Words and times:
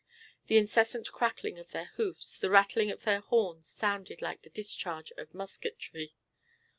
The 0.47 0.57
incessant 0.57 1.11
crackling 1.11 1.59
of 1.59 1.69
their 1.69 1.91
hoofs, 1.93 2.39
and 2.41 2.51
rattling 2.51 2.89
of 2.89 3.03
their 3.03 3.19
horns, 3.19 3.67
sounded 3.67 4.19
like 4.19 4.41
the 4.41 4.49
discharge 4.49 5.11
of 5.15 5.35
musketry. 5.35 6.15